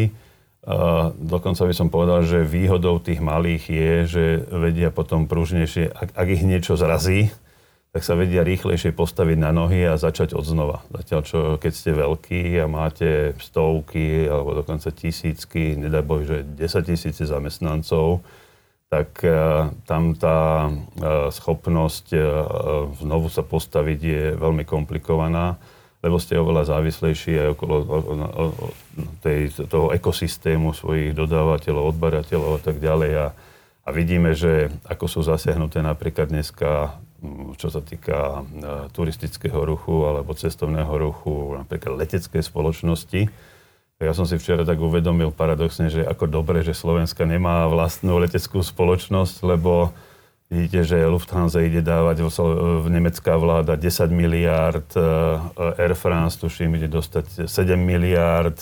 [0.67, 6.11] A dokonca by som povedal, že výhodou tých malých je, že vedia potom pružnejšie, ak,
[6.11, 7.31] ak ich niečo zrazí,
[7.95, 10.83] tak sa vedia rýchlejšie postaviť na nohy a začať od znova.
[10.91, 16.83] Zatiaľ, čo keď ste veľkí a máte stovky alebo dokonca tisícky, nedaj boj, že 10
[16.83, 18.19] tisíce zamestnancov,
[18.93, 19.33] tak e,
[19.89, 20.71] tam tá e,
[21.33, 22.21] schopnosť e,
[23.01, 25.57] znovu sa postaviť je veľmi komplikovaná.
[26.03, 27.75] lebo ste oveľa závislejší aj okolo
[29.23, 33.11] tej, toho ekosystému svojich dodávateľov, odberateľov a tak ďalej.
[33.23, 33.27] A,
[33.87, 36.99] a vidíme, že ako sú zasiahnuté napríklad dneska,
[37.55, 38.43] čo sa týka
[38.91, 43.31] turistického ruchu alebo cestovného ruchu, napríklad letecké spoločnosti.
[44.03, 48.59] Ja som si včera tak uvedomil paradoxne, že ako dobre, že Slovenska nemá vlastnú leteckú
[48.59, 49.95] spoločnosť, lebo
[50.53, 55.01] Vidíte, že Lufthansa ide dávať, v nemecká vláda 10 miliárd, e,
[55.81, 58.53] Air France, tuším, ide dostať 7 miliárd,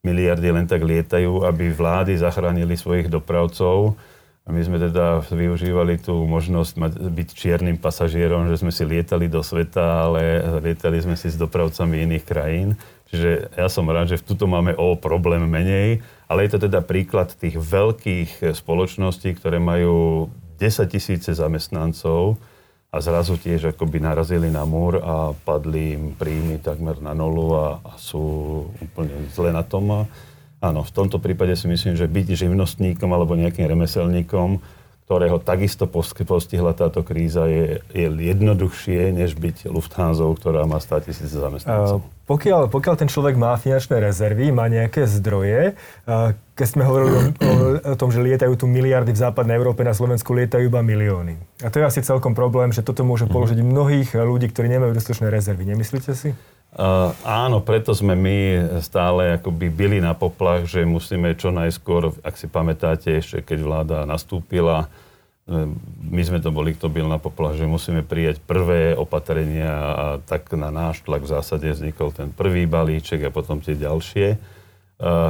[0.00, 4.00] miliardy len tak lietajú, aby vlády zachránili svojich dopravcov.
[4.46, 9.44] A my sme teda využívali tú možnosť byť čiernym pasažierom, že sme si lietali do
[9.44, 12.80] sveta, ale lietali sme si s dopravcami iných krajín.
[13.16, 16.84] Čiže ja som rád, že v tuto máme o problém menej, ale je to teda
[16.84, 20.28] príklad tých veľkých spoločností, ktoré majú
[20.60, 22.36] 10 tisíce zamestnancov
[22.92, 27.80] a zrazu tiež akoby narazili na múr a padli im príjmy takmer na nulu a,
[27.80, 28.20] a sú
[28.84, 30.04] úplne zle na tom.
[30.60, 34.60] Áno, v tomto prípade si myslím, že byť živnostníkom alebo nejakým remeselníkom
[35.06, 35.86] ktorého takisto
[36.26, 42.02] postihla táto kríza, je, je jednoduchšie, než byť Lufthansa, ktorá má 100 tisíc zamestnancov.
[42.02, 45.78] Uh, pokiaľ, pokiaľ ten človek má finančné rezervy, má nejaké zdroje,
[46.10, 49.94] uh, keď sme hovorili o, o, tom, že lietajú tu miliardy v západnej Európe, na
[49.94, 51.38] Slovensku lietajú iba milióny.
[51.62, 53.32] A to je asi celkom problém, že toto môže mhm.
[53.32, 55.70] položiť mnohých ľudí, ktorí nemajú dostatočné rezervy.
[55.70, 56.34] Nemyslíte si?
[56.76, 58.38] Uh, áno, preto sme my
[58.84, 63.98] stále akoby byli na poplach, že musíme čo najskôr, ak si pamätáte, ešte keď vláda
[64.04, 64.92] nastúpila,
[66.10, 70.50] my sme to boli, kto byl na poplach, že musíme prijať prvé opatrenia a tak
[70.58, 74.42] na náš tlak v zásade vznikol ten prvý balíček a potom tie ďalšie.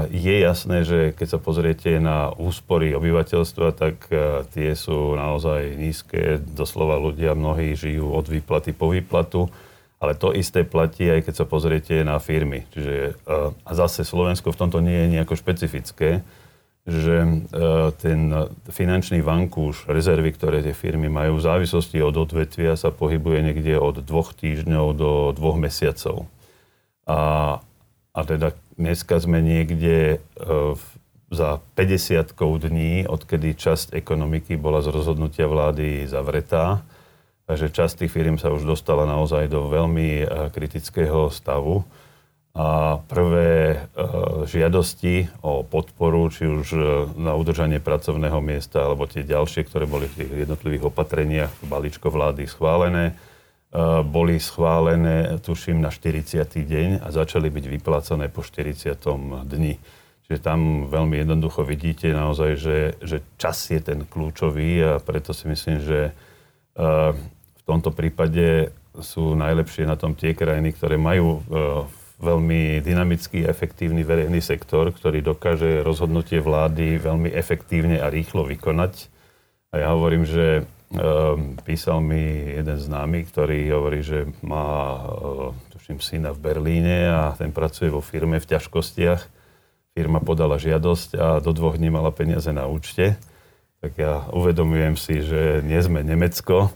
[0.09, 4.09] Je jasné, že keď sa pozriete na úspory obyvateľstva, tak
[4.57, 6.41] tie sú naozaj nízke.
[6.41, 9.53] Doslova ľudia mnohí žijú od výplaty po výplatu.
[9.97, 12.69] Ale to isté platí aj keď sa pozriete na firmy.
[12.75, 13.17] Čiže,
[13.65, 16.21] a zase Slovensko v tomto nie je nejako špecifické
[16.87, 17.29] že e,
[17.99, 18.31] ten
[18.71, 24.07] finančný vankúš, rezervy, ktoré tie firmy majú v závislosti od odvetvia sa pohybuje niekde od
[24.07, 26.31] dvoch týždňov do dvoch mesiacov.
[27.11, 27.59] A,
[28.15, 30.19] a teda dneska sme niekde e,
[31.27, 36.87] za 50 dní, odkedy časť ekonomiky bola z rozhodnutia vlády zavretá.
[37.47, 41.87] Takže časť tých firm sa už dostala naozaj do veľmi e, kritického stavu
[42.59, 43.77] a prvé e,
[44.51, 46.79] žiadosti o podporu, či už e,
[47.15, 52.51] na udržanie pracovného miesta, alebo tie ďalšie, ktoré boli v tých jednotlivých opatreniach balíčko vlády
[52.51, 53.15] schválené,
[54.09, 56.49] boli schválené, tuším, na 40.
[56.49, 58.97] deň a začali byť vyplácané po 40.
[59.45, 59.77] dni.
[60.25, 65.51] Čiže tam veľmi jednoducho vidíte naozaj, že, že čas je ten kľúčový a preto si
[65.51, 66.17] myslím, že
[66.79, 67.36] v
[67.67, 71.43] tomto prípade sú najlepšie na tom tie krajiny, ktoré majú
[72.17, 79.13] veľmi dynamický, efektívny verejný sektor, ktorý dokáže rozhodnutie vlády veľmi efektívne a rýchlo vykonať.
[79.77, 81.03] A ja hovorím, že e,
[81.69, 87.53] písal mi jeden známy, ktorý hovorí, že má, e, tuším, syna v Berlíne a ten
[87.53, 89.21] pracuje vo firme v ťažkostiach.
[89.93, 93.21] Firma podala žiadosť a do dvoch dní mala peniaze na účte.
[93.85, 96.73] Tak ja uvedomujem si, že nie sme Nemecko,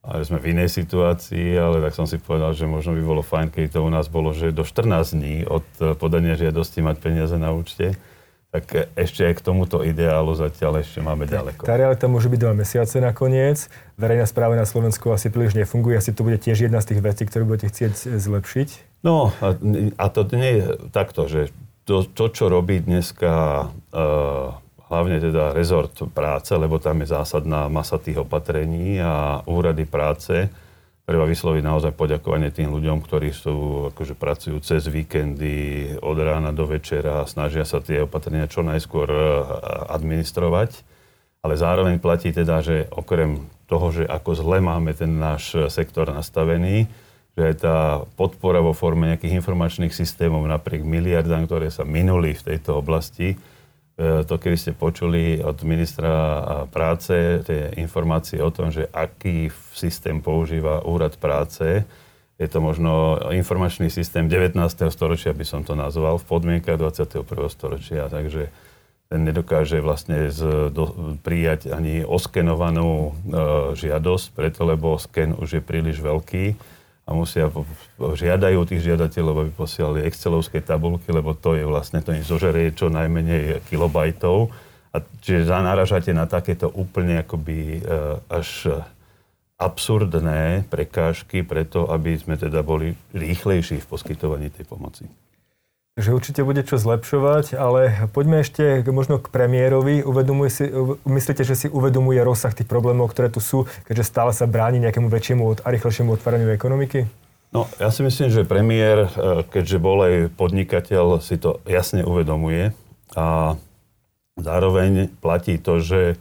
[0.00, 3.52] ale sme v inej situácii, ale tak som si povedal, že možno by bolo fajn,
[3.52, 7.36] keď to u nás bolo, že do 14 dní od eh, podania žiadosti mať peniaze
[7.36, 8.00] na účte.
[8.48, 11.68] Tak eh, ešte aj k tomuto ideálu zatiaľ ešte máme ďaleko.
[11.68, 13.68] Tá realita môže byť dva mesiace nakoniec.
[14.00, 16.00] Verejná správa na Slovensku asi príliš nefunguje.
[16.00, 18.68] Asi to bude tiež jedna z tých vecí, ktoré budete chcieť zlepšiť.
[19.04, 19.52] No a,
[20.00, 21.52] a to nie je takto, že
[21.84, 24.56] to, to čo robí dneska uh,
[24.90, 30.50] hlavne teda rezort práce, lebo tam je zásadná masa tých opatrení a úrady práce.
[31.06, 36.66] Treba vysloviť naozaj poďakovanie tým ľuďom, ktorí sú, akože pracujú cez víkendy, od rána do
[36.66, 39.18] večera a snažia sa tie opatrenia čo najskôr e,
[39.94, 40.82] administrovať.
[41.40, 46.84] Ale zároveň platí teda, že okrem toho, že ako zle máme ten náš sektor nastavený,
[47.38, 47.76] že aj tá
[48.18, 53.38] podpora vo forme nejakých informačných systémov napriek miliardám, ktoré sa minuli v tejto oblasti,
[54.00, 56.12] to, keby ste počuli od ministra
[56.72, 61.84] práce tie informácie o tom, že aký systém používa úrad práce,
[62.40, 64.56] je to možno informačný systém 19.
[64.88, 67.28] storočia, by som to nazval, v podmienkach 21.
[67.52, 68.48] storočia, takže
[69.12, 73.12] ten nedokáže vlastne z, do, prijať ani oskenovanú e,
[73.76, 76.56] žiadosť, preto lebo sken už je príliš veľký
[77.10, 77.50] a musia,
[77.98, 82.86] žiadajú tých žiadateľov, aby posielali excelovské tabulky, lebo to je vlastne, to im zožerie čo
[82.86, 84.54] najmenej kilobajtov.
[84.94, 87.80] A čiže narážate na takéto úplne akoby e,
[88.30, 88.78] až
[89.58, 95.04] absurdné prekážky preto, aby sme teda boli rýchlejší v poskytovaní tej pomoci.
[95.98, 100.06] Takže určite bude čo zlepšovať, ale poďme ešte možno k premiérovi.
[100.06, 100.64] Uvedomuje si,
[101.04, 105.10] myslíte, že si uvedomuje rozsah tých problémov, ktoré tu sú, keďže stále sa bráni nejakému
[105.10, 107.10] väčšiemu a rýchlejšiemu otváraniu ekonomiky?
[107.50, 112.70] No, ja si myslím, že premiér, e, keďže bol aj podnikateľ, si to jasne uvedomuje
[113.18, 113.58] a
[114.38, 116.16] zároveň platí to, že e,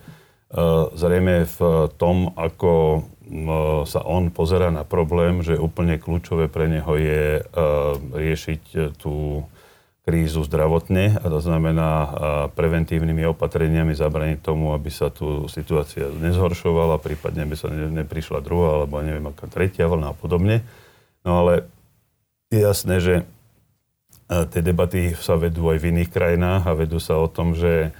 [0.98, 1.60] zrejme v
[2.02, 3.06] tom, ako
[3.86, 7.42] sa on pozera na problém, že úplne kľúčové pre neho je e,
[8.18, 9.46] riešiť tú
[10.10, 11.90] krízu zdravotne a to znamená
[12.58, 19.06] preventívnymi opatreniami zabraniť tomu, aby sa tu situácia nezhoršovala, prípadne by sa neprišla druhá alebo
[19.06, 20.66] neviem aká tretia vlna a podobne.
[21.22, 21.70] No ale
[22.50, 23.16] je jasné, že
[24.26, 27.94] tie debaty sa vedú aj v iných krajinách a vedú sa o tom, že,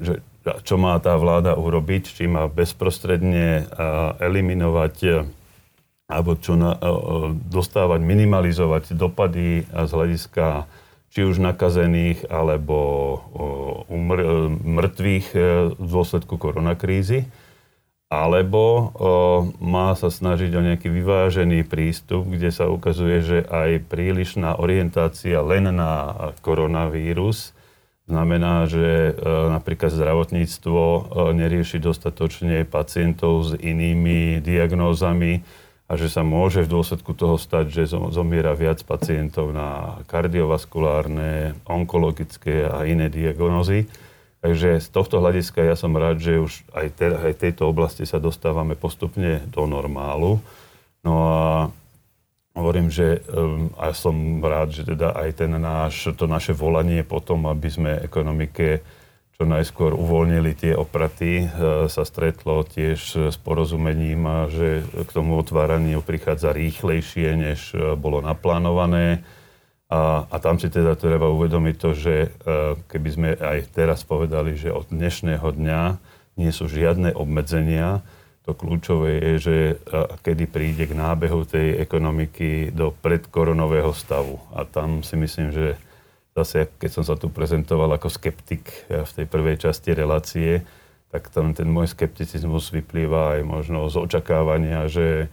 [0.00, 0.24] že
[0.64, 3.68] čo má tá vláda urobiť, či má bezprostredne
[4.16, 5.28] eliminovať
[6.08, 6.76] alebo čo na,
[7.48, 10.64] dostávať, minimalizovať dopady z hľadiska
[11.12, 12.78] či už nakazených alebo
[13.92, 15.40] umr- mŕtvych e,
[15.76, 17.28] v dôsledku koronakrízy,
[18.12, 18.92] alebo
[19.56, 25.72] má sa snažiť o nejaký vyvážený prístup, kde sa ukazuje, že aj prílišná orientácia len
[25.72, 26.12] na
[26.44, 27.56] koronavírus
[28.12, 29.12] znamená, že e,
[29.48, 31.00] napríklad zdravotníctvo e,
[31.32, 35.40] nerieši dostatočne pacientov s inými diagnózami,
[35.92, 42.64] a že sa môže v dôsledku toho stať, že zomiera viac pacientov na kardiovaskulárne, onkologické
[42.64, 43.92] a iné diagnózy.
[44.40, 48.16] Takže z tohto hľadiska ja som rád, že už aj, te, aj tejto oblasti sa
[48.16, 50.40] dostávame postupne do normálu.
[51.04, 51.44] No a
[52.56, 57.44] hovorím, že um, a som rád, že teda aj ten náš, to naše volanie potom,
[57.52, 58.80] aby sme ekonomike
[59.42, 61.46] čo najskôr uvoľnili tie opraty, e,
[61.90, 64.22] sa stretlo tiež s porozumením
[64.54, 69.26] že k tomu otváraniu prichádza rýchlejšie, než e, bolo naplánované.
[69.90, 72.28] A, a tam si teda treba uvedomiť to, že e,
[72.86, 75.82] keby sme aj teraz povedali, že od dnešného dňa
[76.38, 77.98] nie sú žiadne obmedzenia,
[78.46, 79.56] to kľúčové je, že
[80.22, 84.38] kedy príde k nábehu tej ekonomiky do predkoronového stavu.
[84.54, 85.78] A tam si myslím, že
[86.32, 90.64] zase, keď som sa tu prezentoval ako skeptik v tej prvej časti relácie,
[91.12, 95.28] tak tam ten môj skepticizmus vyplýva aj možno z očakávania, že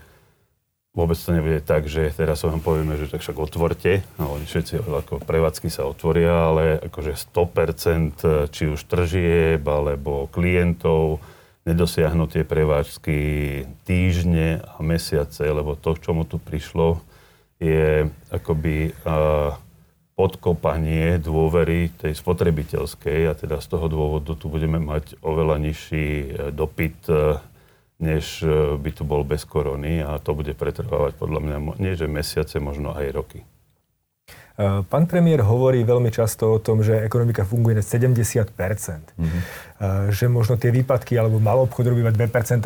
[0.91, 4.03] vôbec to nebude tak, že teraz vám povieme, že tak však otvorte.
[4.19, 11.23] No, oni všetci ako prevádzky sa otvoria, ale akože 100% či už tržieb alebo klientov
[11.63, 13.19] nedosiahnu tie prevádzky
[13.87, 16.99] týždne a mesiace, lebo to, k čomu tu prišlo,
[17.59, 19.55] je akoby uh,
[20.19, 26.27] podkopanie dôvery tej spotrebiteľskej a teda z toho dôvodu tu budeme mať oveľa nižší e,
[26.51, 27.39] dopyt, e,
[28.03, 32.11] než e, by tu bol bez korony a to bude pretrvávať podľa mňa nie že
[32.11, 33.39] mesiace, možno aj roky.
[34.59, 38.11] Pán premiér hovorí veľmi často o tom, že ekonomika funguje na 70
[38.51, 39.41] mm-hmm.
[40.11, 42.11] Že možno tie výpadky alebo malo obchod robí 2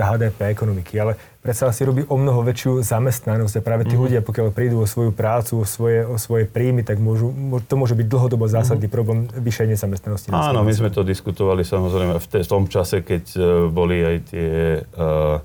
[0.02, 1.14] HDP ekonomiky, ale
[1.46, 4.04] predsa si robí o mnoho väčšiu zamestnanosť a práve tí mm-hmm.
[4.10, 7.30] ľudia, pokiaľ prídu o svoju prácu, o svoje, o svoje príjmy, tak môžu,
[7.70, 8.98] to môže byť dlhodobo zásadný mm-hmm.
[8.98, 10.34] problém vyššej nezamestnanosti.
[10.34, 14.82] Áno, my sme to diskutovali samozrejme v, v tom čase, keď e, boli aj tie
[14.98, 15.38] uh,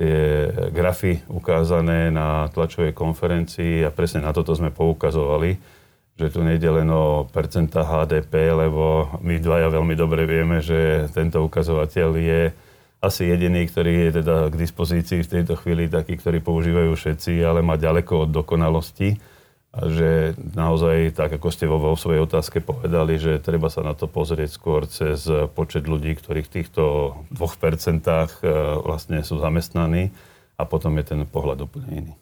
[0.00, 5.60] tie grafy ukázané na tlačovej konferencii a presne na toto sme poukazovali,
[6.16, 11.44] že tu nejde len o percenta HDP, lebo my dvaja veľmi dobre vieme, že tento
[11.44, 12.42] ukazovateľ je
[13.04, 17.60] asi jediný, ktorý je teda k dispozícii v tejto chvíli, taký, ktorý používajú všetci, ale
[17.60, 19.20] má ďaleko od dokonalosti
[19.70, 23.94] a že naozaj, tak ako ste vo, vo svojej otázke povedali, že treba sa na
[23.94, 25.22] to pozrieť skôr cez
[25.54, 28.26] počet ľudí, ktorí v týchto 2% e,
[28.82, 30.10] vlastne sú zamestnaní
[30.58, 32.12] a potom je ten pohľad úplne iný.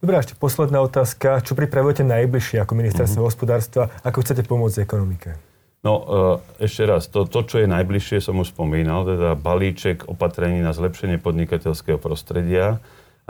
[0.00, 1.44] Dobre, ešte posledná otázka.
[1.44, 3.28] Čo pripravujete najbližšie ako ministerstvo mm-hmm.
[3.28, 3.92] hospodárstva?
[4.00, 5.36] Ako chcete pomôcť ekonomike?
[5.84, 5.92] No,
[6.56, 10.72] e, ešte raz, to, to, čo je najbližšie, som už spomínal, teda balíček opatrení na
[10.72, 12.80] zlepšenie podnikateľského prostredia,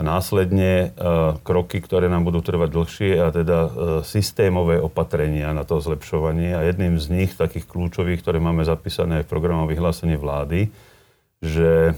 [0.00, 1.06] a následne e,
[1.44, 6.56] kroky, ktoré nám budú trvať dlhšie a teda e, systémové opatrenia na to zlepšovanie.
[6.56, 10.72] A jedným z nich, takých kľúčových, ktoré máme zapísané v programom vyhlásenie vlády,
[11.44, 11.94] že e,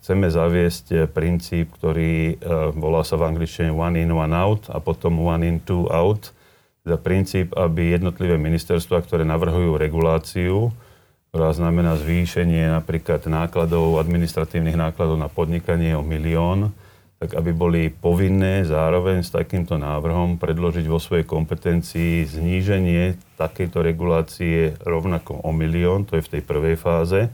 [0.00, 2.40] chceme zaviesť princíp, ktorý
[2.72, 6.32] volá sa v angličtine one in, one out a potom one in, two out.
[6.80, 10.72] Teda princíp, aby jednotlivé ministerstva, ktoré navrhujú reguláciu,
[11.28, 16.72] ktorá znamená zvýšenie napríklad nákladov, administratívnych nákladov na podnikanie o milión,
[17.20, 24.72] tak aby boli povinné zároveň s takýmto návrhom predložiť vo svojej kompetencii zníženie takejto regulácie
[24.80, 27.28] rovnako o milión, to je v tej prvej fáze,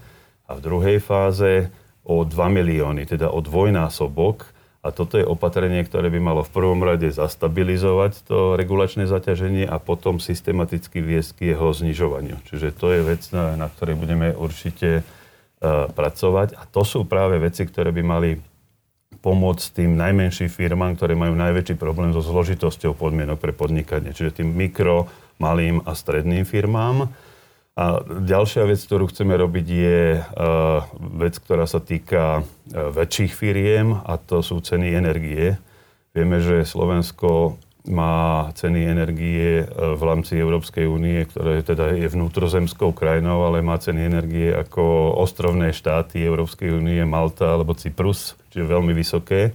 [0.46, 1.70] a v druhej fáze
[2.02, 4.50] o 2 milióny, teda o dvojnásobok.
[4.82, 9.82] A toto je opatrenie, ktoré by malo v prvom rade zastabilizovať to regulačné zaťaženie a
[9.82, 12.38] potom systematicky viesť k jeho znižovaniu.
[12.46, 16.54] Čiže to je vec, na, ktorej budeme určite uh, pracovať.
[16.54, 18.38] A to sú práve veci, ktoré by mali
[19.26, 24.14] pomôcť tým najmenším firmám, ktoré majú najväčší problém so zložitosťou podmienok pre podnikanie.
[24.14, 25.10] Čiže tým mikro,
[25.42, 27.10] malým a stredným firmám.
[27.74, 30.86] A ďalšia vec, ktorú chceme robiť, je uh,
[31.18, 32.44] vec, ktorá sa týka uh,
[32.94, 35.58] väčších firiem a to sú ceny energie.
[36.14, 42.92] Vieme, že Slovensko má ceny energie uh, v rámci Európskej únie, ktoré teda je vnútrozemskou
[42.92, 48.92] krajinou, ale má ceny energie ako ostrovné štáty Európskej únie, Malta alebo Cyprus, čiže veľmi
[48.92, 49.54] vysoké.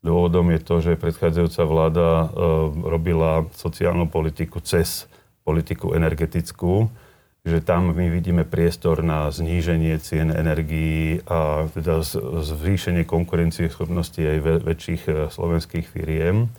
[0.00, 2.30] Dôvodom je to, že predchádzajúca vláda
[2.78, 5.10] robila sociálnu politiku cez
[5.42, 6.86] politiku energetickú
[7.46, 12.02] že tam my vidíme priestor na zníženie cien energií a teda
[12.42, 16.50] zvýšenie konkurencie schopnosti aj väčších e, slovenských firiem.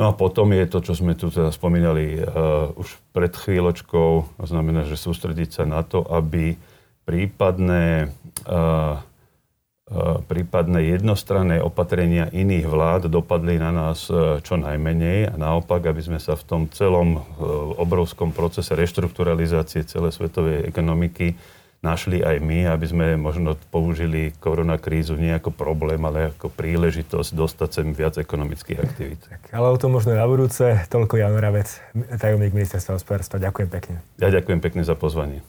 [0.00, 4.46] No a potom je to, čo sme tu teda spomínali uh, už pred chvíľočkou, to
[4.48, 6.56] znamená, že sústrediť sa na to, aby
[7.04, 8.08] prípadné
[8.48, 9.04] uh,
[9.90, 15.26] E, prípadné jednostranné opatrenia iných vlád dopadli na nás e, čo najmenej.
[15.26, 17.20] A naopak, aby sme sa v tom celom e,
[17.74, 21.34] obrovskom procese reštrukturalizácie celej svetovej ekonomiky
[21.80, 27.68] našli aj my, aby sme možno použili koronakrízu nie ako problém, ale ako príležitosť dostať
[27.72, 29.20] sem viac ekonomických aktivít.
[29.24, 30.84] Tak, ale o tom možno na budúce.
[30.92, 31.68] Toľko Jan Ravec,
[32.20, 33.40] tajomník ministerstva hospodárstva.
[33.40, 33.96] Ďakujem pekne.
[34.20, 35.40] Ja ďakujem pekne za pozvanie.